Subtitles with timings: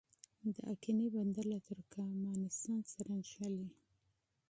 [0.55, 3.67] د اقینې بندر له ترکمنستان سره نښلي